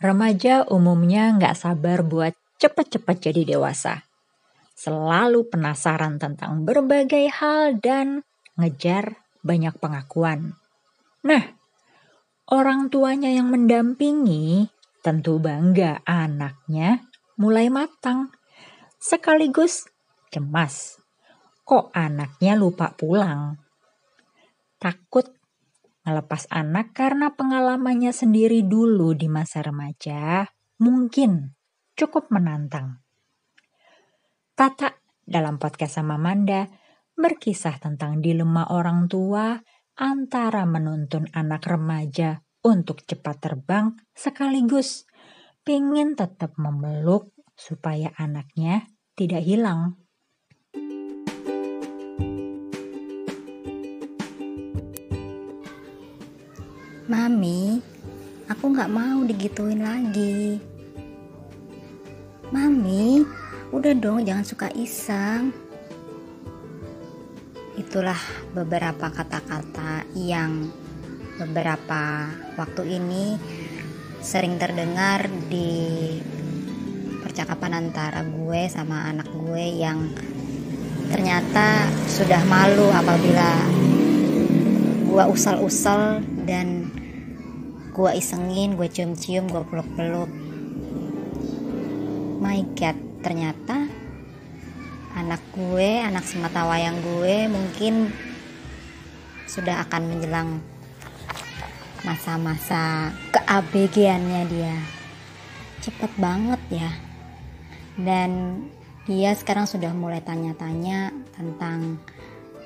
Remaja 0.00 0.64
umumnya 0.64 1.36
nggak 1.36 1.60
sabar 1.60 2.00
buat 2.00 2.32
cepet-cepet 2.56 3.16
jadi 3.20 3.56
dewasa. 3.56 4.08
Selalu 4.72 5.52
penasaran 5.52 6.16
tentang 6.16 6.64
berbagai 6.64 7.28
hal 7.28 7.76
dan 7.84 8.24
ngejar 8.56 9.20
banyak 9.44 9.76
pengakuan. 9.76 10.56
Nah, 11.20 11.44
orang 12.48 12.88
tuanya 12.88 13.28
yang 13.28 13.52
mendampingi 13.52 14.72
tentu 15.04 15.36
bangga 15.36 16.00
anaknya 16.08 17.04
mulai 17.36 17.68
matang. 17.68 18.32
Sekaligus 18.96 19.84
cemas. 20.32 20.96
Kok 21.64 21.92
anaknya 21.92 22.56
lupa 22.56 22.92
pulang? 22.96 23.60
Takut 24.80 25.39
Melepas 26.10 26.50
anak 26.50 26.90
karena 26.90 27.38
pengalamannya 27.38 28.10
sendiri 28.10 28.66
dulu 28.66 29.14
di 29.14 29.30
masa 29.30 29.62
remaja 29.62 30.42
mungkin 30.82 31.54
cukup 31.94 32.34
menantang. 32.34 32.98
Tata 34.58 34.98
dalam 35.22 35.62
podcast 35.62 36.02
sama 36.02 36.18
Manda 36.18 36.66
berkisah 37.14 37.78
tentang 37.78 38.18
dilema 38.18 38.66
orang 38.74 39.06
tua 39.06 39.54
antara 40.02 40.66
menuntun 40.66 41.30
anak 41.30 41.70
remaja 41.70 42.42
untuk 42.66 43.06
cepat 43.06 43.36
terbang 43.38 43.94
sekaligus 44.10 45.06
pengen 45.62 46.18
tetap 46.18 46.58
memeluk 46.58 47.30
supaya 47.54 48.10
anaknya 48.18 48.90
tidak 49.14 49.46
hilang. 49.46 49.99
Mami, 57.10 57.82
aku 58.46 58.70
nggak 58.70 58.86
mau 58.86 59.26
digituin 59.26 59.82
lagi. 59.82 60.62
Mami, 62.54 63.26
udah 63.74 63.98
dong 63.98 64.22
jangan 64.22 64.46
suka 64.46 64.70
iseng. 64.78 65.50
Itulah 67.74 68.14
beberapa 68.54 69.10
kata-kata 69.10 70.06
yang 70.14 70.70
beberapa 71.34 72.30
waktu 72.54 73.02
ini 73.02 73.34
sering 74.22 74.54
terdengar 74.62 75.26
di 75.50 76.14
percakapan 77.26 77.90
antara 77.90 78.22
gue 78.22 78.70
sama 78.70 79.10
anak 79.10 79.26
gue 79.34 79.82
yang 79.82 80.14
ternyata 81.10 81.90
sudah 82.06 82.38
malu 82.46 82.86
apabila 82.94 83.66
gue 85.10 85.24
usal-usal 85.26 86.22
dan 86.46 86.79
gue 88.00 88.16
isengin 88.16 88.80
gue 88.80 88.88
cium-cium 88.88 89.44
gue 89.44 89.60
peluk-peluk. 89.60 90.32
My 92.40 92.64
god 92.72 92.96
ternyata 93.20 93.92
anak 95.12 95.44
gue 95.52 96.00
anak 96.00 96.24
semata 96.24 96.64
wayang 96.64 96.96
gue 97.04 97.44
mungkin 97.52 98.08
sudah 99.44 99.84
akan 99.84 100.02
menjelang 100.08 100.64
masa-masa 102.08 103.12
keabegiannya 103.36 104.48
dia. 104.48 104.80
Cepet 105.84 106.16
banget 106.16 106.60
ya. 106.72 106.90
Dan 108.00 108.64
dia 109.04 109.36
sekarang 109.36 109.68
sudah 109.68 109.92
mulai 109.92 110.24
tanya-tanya 110.24 111.12
tentang 111.36 112.00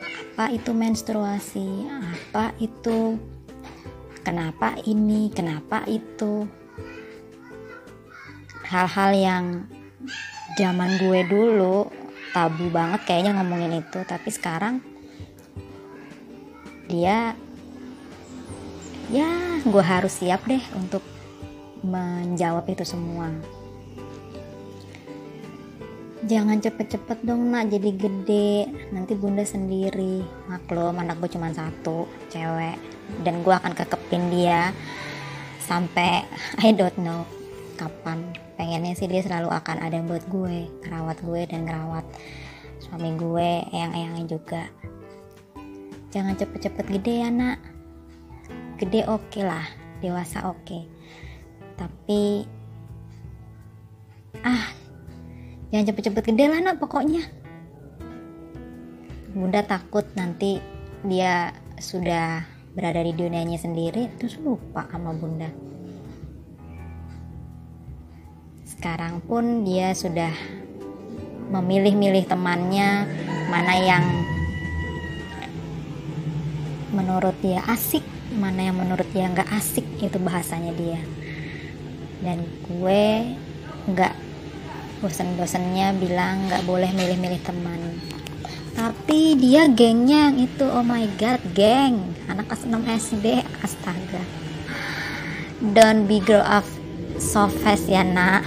apa 0.00 0.56
itu 0.56 0.72
menstruasi 0.72 1.84
apa 1.84 2.56
itu 2.64 3.20
kenapa 4.28 4.76
ini, 4.84 5.32
kenapa 5.32 5.88
itu. 5.88 6.44
Hal-hal 8.68 9.10
yang 9.16 9.44
zaman 10.60 11.00
gue 11.00 11.24
dulu 11.24 11.88
tabu 12.36 12.68
banget 12.68 13.08
kayaknya 13.08 13.40
ngomongin 13.40 13.80
itu, 13.80 14.04
tapi 14.04 14.28
sekarang 14.28 14.84
dia 16.92 17.32
ya 19.08 19.28
gue 19.64 19.84
harus 19.84 20.12
siap 20.20 20.44
deh 20.44 20.60
untuk 20.76 21.00
menjawab 21.80 22.68
itu 22.68 22.84
semua 22.84 23.32
jangan 26.26 26.58
cepet-cepet 26.58 27.22
dong 27.22 27.54
nak. 27.54 27.70
Jadi 27.70 27.90
gede. 27.94 28.66
Nanti 28.90 29.14
bunda 29.14 29.46
sendiri. 29.46 30.24
Maklum 30.50 30.98
anak 30.98 31.22
gue 31.22 31.30
cuma 31.30 31.52
satu 31.54 32.08
cewek. 32.32 32.80
Dan 33.22 33.46
gue 33.46 33.54
akan 33.54 33.76
kekepin 33.76 34.32
dia 34.34 34.74
sampai 35.62 36.24
I 36.64 36.74
don't 36.74 36.96
know 36.98 37.22
kapan. 37.78 38.34
Pengennya 38.58 38.98
sih 38.98 39.06
dia 39.06 39.22
selalu 39.22 39.54
akan 39.54 39.78
ada 39.78 40.02
buat 40.02 40.26
gue 40.26 40.66
ngerawat 40.82 41.22
gue 41.22 41.40
dan 41.46 41.62
ngerawat 41.68 42.02
suami 42.82 43.14
gue 43.14 43.48
eyang-eyangnya 43.70 44.24
juga. 44.26 44.66
Jangan 46.10 46.34
cepet-cepet 46.34 46.86
gede 46.98 47.14
ya 47.22 47.30
nak. 47.30 47.62
Gede 48.82 49.06
oke 49.06 49.30
okay 49.30 49.44
lah 49.46 49.66
dewasa 50.02 50.48
oke. 50.50 50.62
Okay. 50.66 50.82
tapi 51.78 52.42
ah 54.42 54.77
jangan 55.68 55.86
cepet-cepet 55.92 56.22
gede 56.32 56.44
lah 56.48 56.60
nak 56.64 56.80
pokoknya. 56.80 57.24
Bunda 59.32 59.60
takut 59.62 60.08
nanti 60.16 60.58
dia 61.04 61.52
sudah 61.78 62.42
berada 62.74 63.02
di 63.04 63.12
dunianya 63.14 63.58
sendiri 63.60 64.08
terus 64.16 64.40
lupa 64.40 64.88
sama 64.90 65.14
bunda. 65.14 65.50
Sekarang 68.64 69.20
pun 69.24 69.66
dia 69.66 69.92
sudah 69.92 70.32
memilih-milih 71.48 72.28
temannya 72.28 73.08
mana 73.48 73.74
yang 73.80 74.04
menurut 76.92 77.34
dia 77.40 77.64
asik 77.66 78.04
mana 78.36 78.68
yang 78.68 78.76
menurut 78.76 79.08
dia 79.10 79.28
nggak 79.28 79.48
asik 79.56 79.84
itu 79.98 80.16
bahasanya 80.20 80.72
dia. 80.76 81.00
Dan 82.20 82.44
gue 82.68 83.34
nggak 83.88 84.27
bosen-bosennya 84.98 85.94
bilang 85.98 86.46
nggak 86.50 86.66
boleh 86.66 86.90
milih-milih 86.94 87.42
teman. 87.42 87.80
Tapi 88.78 89.34
dia 89.34 89.66
gengnya 89.66 90.30
yang 90.30 90.38
itu 90.38 90.62
oh 90.62 90.86
my 90.86 91.06
god 91.18 91.42
geng. 91.54 92.14
Anak 92.30 92.46
kelas 92.46 92.62
6 92.62 92.78
SD 93.10 93.26
astaga. 93.62 94.22
Don't 95.74 96.06
be 96.06 96.22
grow 96.22 96.42
up 96.42 96.62
so 97.18 97.50
fast 97.50 97.90
ya 97.90 98.06
nak. 98.06 98.46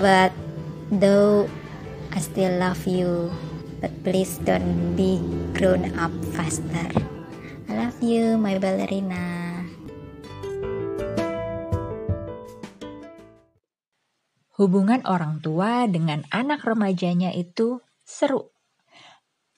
But 0.00 0.32
though 0.88 1.52
I 2.16 2.20
still 2.24 2.56
love 2.56 2.84
you 2.88 3.28
but 3.84 3.92
please 4.06 4.40
don't 4.40 4.96
be 4.96 5.20
grown 5.52 5.92
up 6.00 6.14
faster. 6.32 6.88
I 7.68 7.72
love 7.76 8.00
you 8.00 8.40
my 8.40 8.56
ballerina 8.56 9.41
Hubungan 14.62 15.02
orang 15.10 15.42
tua 15.42 15.90
dengan 15.90 16.22
anak 16.30 16.62
remajanya 16.62 17.34
itu 17.34 17.82
seru 18.06 18.54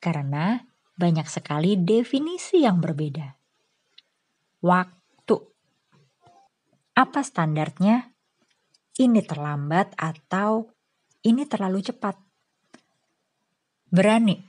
karena 0.00 0.64
banyak 0.96 1.28
sekali 1.28 1.76
definisi 1.76 2.64
yang 2.64 2.80
berbeda. 2.80 3.36
Waktu. 4.64 5.36
Apa 6.96 7.20
standarnya? 7.20 8.16
Ini 8.96 9.20
terlambat 9.28 9.92
atau 10.00 10.72
ini 11.20 11.44
terlalu 11.44 11.84
cepat? 11.84 12.16
Berani. 13.92 14.40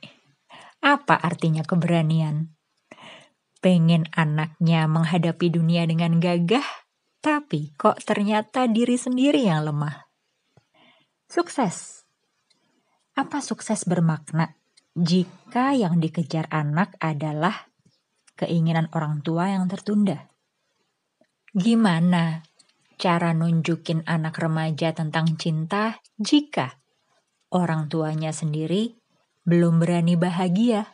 Apa 0.79 1.19
artinya 1.19 1.67
keberanian? 1.67 2.55
Pengen 3.59 4.07
anaknya 4.15 4.87
menghadapi 4.87 5.51
dunia 5.51 5.83
dengan 5.83 6.23
gagah, 6.23 6.87
tapi 7.19 7.75
kok 7.75 7.99
ternyata 8.07 8.71
diri 8.71 8.95
sendiri 8.95 9.51
yang 9.51 9.67
lemah. 9.67 10.04
Sukses. 11.25 12.05
Apa 13.15 13.39
sukses 13.39 13.87
bermakna? 13.87 14.55
jika 14.95 15.75
yang 15.75 15.99
dikejar 15.99 16.47
anak 16.47 16.95
adalah 17.03 17.67
keinginan 18.39 18.87
orang 18.95 19.19
tua 19.19 19.51
yang 19.51 19.67
tertunda. 19.67 20.31
Gimana 21.51 22.47
cara 22.95 23.35
nunjukin 23.35 24.07
anak 24.07 24.39
remaja 24.39 24.95
tentang 24.95 25.35
cinta 25.35 25.99
jika 26.15 26.79
orang 27.51 27.91
tuanya 27.91 28.31
sendiri 28.31 28.95
belum 29.43 29.83
berani 29.83 30.15
bahagia? 30.15 30.87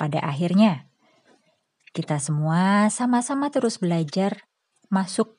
Pada 0.00 0.24
akhirnya, 0.24 0.88
kita 1.92 2.16
semua 2.16 2.88
sama-sama 2.88 3.52
terus 3.52 3.76
belajar 3.76 4.48
masuk 4.88 5.36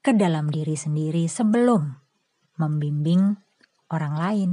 ke 0.00 0.16
dalam 0.16 0.48
diri 0.48 0.72
sendiri 0.72 1.28
sebelum 1.28 2.01
membimbing 2.62 3.34
orang 3.90 4.14
lain. 4.14 4.50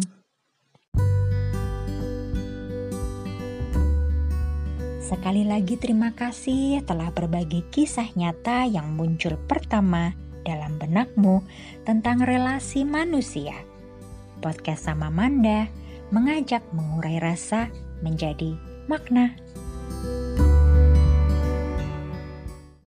Sekali 5.10 5.42
lagi 5.42 5.74
terima 5.78 6.14
kasih 6.14 6.86
telah 6.86 7.10
berbagi 7.10 7.66
kisah 7.74 8.14
nyata 8.14 8.70
yang 8.70 8.94
muncul 8.94 9.38
pertama 9.50 10.14
dalam 10.46 10.78
benakmu 10.78 11.42
tentang 11.82 12.22
relasi 12.22 12.86
manusia. 12.86 13.58
Podcast 14.38 14.86
sama 14.86 15.10
Manda 15.10 15.66
mengajak 16.14 16.62
mengurai 16.74 17.18
rasa 17.18 17.74
menjadi 18.06 18.54
makna. 18.86 19.34